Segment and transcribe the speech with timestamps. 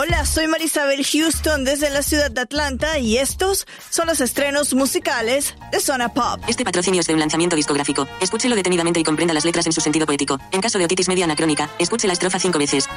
[0.00, 5.56] Hola, soy Marisabel Houston desde la ciudad de Atlanta y estos son los estrenos musicales
[5.72, 6.40] de Zona Pop.
[6.46, 8.06] Este patrocinio es de un lanzamiento discográfico.
[8.20, 10.38] Escúchelo detenidamente y comprenda las letras en su sentido poético.
[10.52, 12.88] En caso de otitis media anacrónica, escuche la estrofa cinco veces.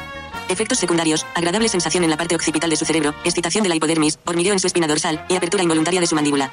[0.47, 4.19] Efectos secundarios, agradable sensación en la parte occipital de su cerebro, excitación de la hipodermis,
[4.23, 6.51] hormigueo en su espina dorsal y apertura involuntaria de su mandíbula.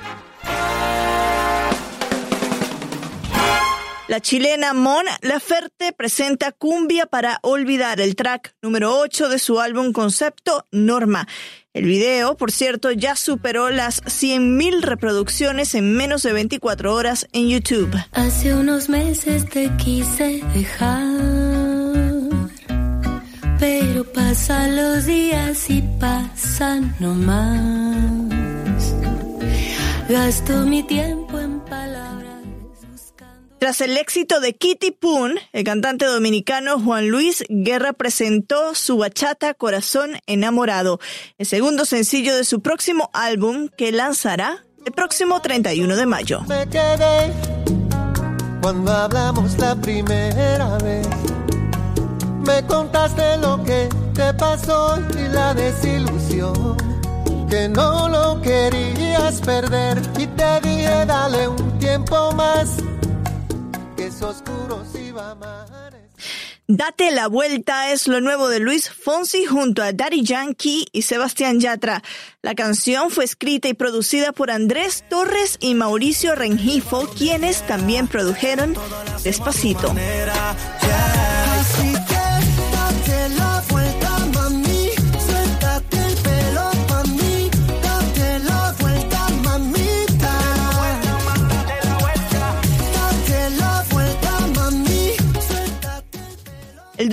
[4.08, 9.92] La chilena Mon Laferte presenta Cumbia para Olvidar, el track número 8 de su álbum
[9.92, 11.28] concepto Norma.
[11.74, 17.50] El video, por cierto, ya superó las 100.000 reproducciones en menos de 24 horas en
[17.50, 17.94] YouTube.
[18.12, 21.04] Hace unos meses te quise dejar,
[23.60, 28.24] pero pasan los días y pasan nomás.
[30.08, 31.27] Gasto mi tiempo.
[33.58, 39.52] Tras el éxito de Kitty Poon, el cantante dominicano Juan Luis Guerra presentó su bachata
[39.52, 41.00] Corazón Enamorado,
[41.38, 46.42] el segundo sencillo de su próximo álbum que lanzará el próximo 31 de mayo.
[46.46, 47.32] Me quedé
[48.62, 51.08] cuando hablamos la primera vez.
[52.46, 56.76] Me contaste lo que te pasó y la desilusión.
[57.50, 60.60] Que no lo querías perder y te
[64.28, 66.08] oscuro si va a amanecer.
[66.70, 71.60] Date la vuelta es lo nuevo de Luis Fonsi junto a Daddy Yankee y Sebastián
[71.60, 72.02] Yatra.
[72.42, 78.74] La canción fue escrita y producida por Andrés Torres y Mauricio Rengifo, quienes también produjeron
[79.24, 79.94] Despacito.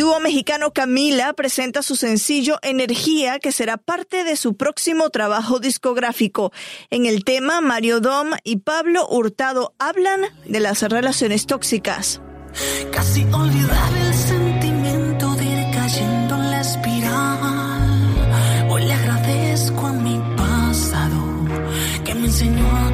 [0.06, 6.52] Dúo mexicano Camila presenta su sencillo Energía, que será parte de su próximo trabajo discográfico.
[6.92, 12.22] En el tema, Mario Dom y Pablo Hurtado hablan de las relaciones tóxicas.
[12.92, 18.70] Casi olvidar el sentimiento de ir cayendo en la espiral.
[18.70, 21.48] Hoy le agradezco a mi pasado
[22.04, 22.94] que me enseñó a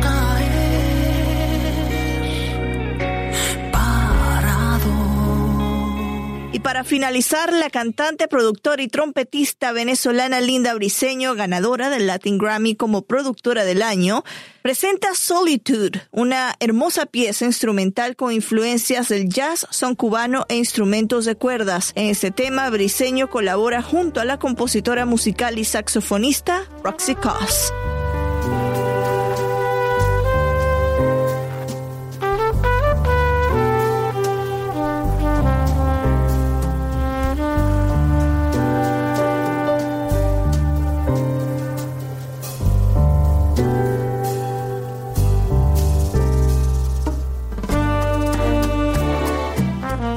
[6.61, 13.03] para finalizar, la cantante, productora y trompetista venezolana Linda Briseño, ganadora del Latin Grammy como
[13.03, 14.23] productora del año,
[14.61, 21.35] presenta Solitude, una hermosa pieza instrumental con influencias del jazz, son cubano e instrumentos de
[21.35, 21.93] cuerdas.
[21.95, 27.71] En este tema, Briseño colabora junto a la compositora musical y saxofonista Roxy Coss.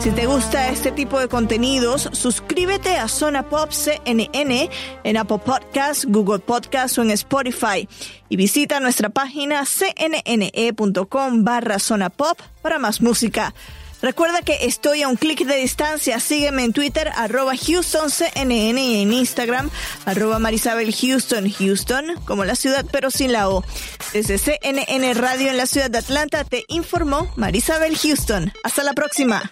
[0.05, 4.69] Si te gusta este tipo de contenidos, suscríbete a Zona Pop CNN
[5.03, 7.89] en Apple Podcasts, Google Podcasts o en Spotify.
[8.29, 13.55] Y visita nuestra página cnne.com barra Zona Pop para más música.
[14.03, 16.21] Recuerda que estoy a un clic de distancia.
[16.21, 19.71] Sígueme en Twitter, arroba HoustonCNN y en Instagram,
[20.05, 23.65] arroba Marisabel Houston, Houston, como la ciudad pero sin la O.
[24.13, 28.53] Desde CNN Radio en la ciudad de Atlanta te informó Marisabel Houston.
[28.65, 29.51] Hasta la próxima.